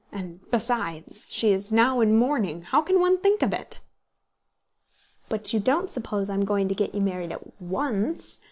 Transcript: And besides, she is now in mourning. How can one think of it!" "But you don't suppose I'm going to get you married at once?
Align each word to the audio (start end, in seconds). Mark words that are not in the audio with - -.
And 0.11 0.39
besides, 0.49 1.29
she 1.31 1.53
is 1.53 1.71
now 1.71 2.01
in 2.01 2.17
mourning. 2.17 2.63
How 2.63 2.81
can 2.81 2.99
one 2.99 3.19
think 3.19 3.43
of 3.43 3.53
it!" 3.53 3.81
"But 5.29 5.53
you 5.53 5.59
don't 5.59 5.91
suppose 5.91 6.27
I'm 6.27 6.43
going 6.43 6.67
to 6.69 6.73
get 6.73 6.95
you 6.95 7.01
married 7.01 7.31
at 7.31 7.61
once? 7.61 8.39